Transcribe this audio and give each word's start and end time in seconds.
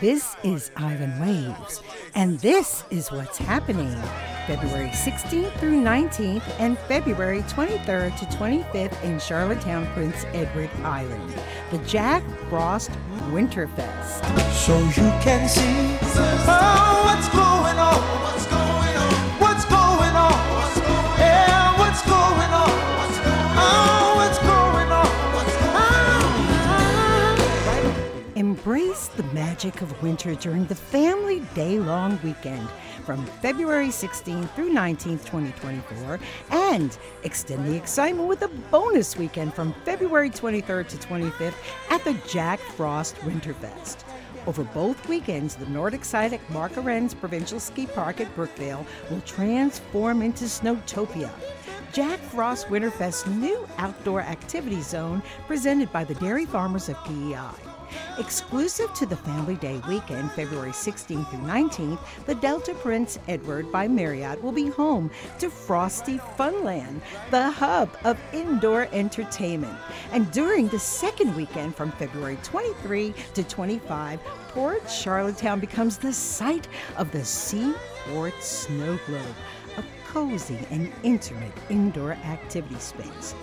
This 0.00 0.36
is 0.42 0.70
Island 0.76 1.20
Waves, 1.20 1.82
and 2.14 2.38
this 2.40 2.84
is 2.90 3.10
what's 3.10 3.38
happening 3.38 3.94
February 4.46 4.88
16th 4.88 5.52
through 5.58 5.80
19th 5.82 6.42
and 6.58 6.78
February 6.80 7.42
23rd 7.42 8.18
to 8.18 8.24
25th 8.36 9.02
in 9.02 9.18
Charlottetown, 9.18 9.86
Prince 9.94 10.24
Edward 10.32 10.70
Island. 10.82 11.34
The 11.70 11.78
Jack 11.78 12.22
Frost 12.48 12.90
Winterfest. 13.30 14.24
So 14.52 14.78
you 14.78 15.10
can 15.22 15.48
see 15.48 15.98
oh, 16.46 16.89
the 29.20 29.34
magic 29.34 29.82
of 29.82 30.02
winter 30.02 30.34
during 30.34 30.64
the 30.64 30.74
family 30.74 31.40
day 31.54 31.78
long 31.78 32.18
weekend 32.24 32.66
from 33.04 33.22
February 33.42 33.88
16th 33.88 34.48
through 34.54 34.72
19th, 34.72 35.26
2024, 35.26 36.18
and 36.52 36.96
extend 37.22 37.66
the 37.66 37.76
excitement 37.76 38.26
with 38.26 38.40
a 38.40 38.48
bonus 38.70 39.18
weekend 39.18 39.52
from 39.52 39.74
February 39.84 40.30
23rd 40.30 40.88
to 40.88 40.96
25th 40.96 41.52
at 41.90 42.02
the 42.02 42.14
Jack 42.26 42.60
Frost 42.60 43.14
Winterfest. 43.16 44.04
Over 44.46 44.64
both 44.64 45.06
weekends, 45.06 45.54
the 45.54 45.66
Nordic 45.66 46.06
site 46.06 46.32
at 46.32 46.50
Mark 46.50 46.72
Arendz 46.76 47.18
Provincial 47.18 47.60
Ski 47.60 47.86
Park 47.86 48.22
at 48.22 48.34
Brookvale 48.34 48.86
will 49.10 49.20
transform 49.26 50.22
into 50.22 50.46
Snowtopia. 50.46 51.30
Jack 51.92 52.20
Frost 52.20 52.68
Winterfest's 52.68 53.26
new 53.26 53.68
outdoor 53.76 54.22
activity 54.22 54.80
zone 54.80 55.22
presented 55.46 55.92
by 55.92 56.04
the 56.04 56.14
dairy 56.14 56.46
farmers 56.46 56.88
of 56.88 56.96
PEI. 57.04 57.70
Exclusive 58.18 58.92
to 58.94 59.06
the 59.06 59.16
Family 59.16 59.56
Day 59.56 59.80
weekend, 59.88 60.30
February 60.32 60.72
16th 60.72 61.30
through 61.30 61.40
19th, 61.40 61.98
the 62.26 62.34
Delta 62.34 62.74
Prince 62.74 63.18
Edward 63.28 63.70
by 63.72 63.88
Marriott 63.88 64.42
will 64.42 64.52
be 64.52 64.68
home 64.68 65.10
to 65.38 65.48
Frosty 65.48 66.18
Funland, 66.36 67.00
the 67.30 67.50
hub 67.50 67.96
of 68.04 68.20
indoor 68.32 68.88
entertainment. 68.92 69.76
And 70.12 70.30
during 70.32 70.68
the 70.68 70.78
second 70.78 71.34
weekend 71.34 71.76
from 71.76 71.92
February 71.92 72.38
23 72.42 73.14
to 73.34 73.44
25, 73.44 74.20
Port 74.48 74.90
Charlottetown 74.90 75.60
becomes 75.60 75.96
the 75.96 76.12
site 76.12 76.68
of 76.96 77.10
the 77.12 77.24
Seaport 77.24 78.34
Snow 78.42 78.98
Globe, 79.06 79.36
a 79.76 79.84
cozy 80.08 80.58
and 80.70 80.92
intimate 81.02 81.52
indoor 81.68 82.12
activity 82.12 82.78
space. 82.80 83.34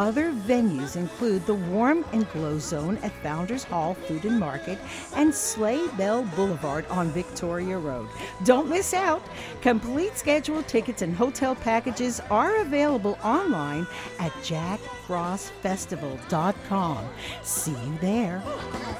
Other 0.00 0.32
venues 0.32 0.96
include 0.96 1.44
the 1.44 1.52
Warm 1.52 2.06
and 2.14 2.26
Glow 2.32 2.58
Zone 2.58 2.96
at 3.02 3.12
Founders 3.22 3.64
Hall 3.64 3.92
Food 3.92 4.24
and 4.24 4.40
Market 4.40 4.78
and 5.14 5.34
Sleigh 5.34 5.86
Bell 5.98 6.22
Boulevard 6.34 6.86
on 6.86 7.10
Victoria 7.10 7.76
Row. 7.76 8.08
Don't 8.44 8.70
miss 8.70 8.94
out. 8.94 9.22
Complete 9.60 10.16
schedule 10.16 10.62
tickets 10.62 11.02
and 11.02 11.14
hotel 11.14 11.54
packages 11.54 12.18
are 12.30 12.62
available 12.62 13.18
online 13.22 13.86
at 14.18 14.32
jackfrostfestival.com. 14.42 17.08
See 17.42 17.72
you 17.72 17.98
there. 18.00 18.42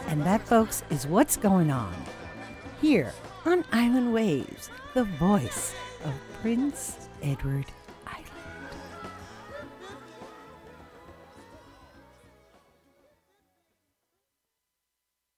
And 0.06 0.23
that, 0.25 0.47
folks, 0.47 0.84
is 0.91 1.06
what's 1.06 1.39
going 1.39 1.71
on 1.71 1.95
here 2.83 3.15
on 3.47 3.65
Island 3.73 4.12
Waves, 4.12 4.69
the 4.93 5.05
voice 5.05 5.75
of 6.05 6.12
Prince 6.43 7.09
Edward 7.23 7.65